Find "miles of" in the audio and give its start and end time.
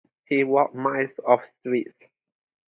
0.73-1.41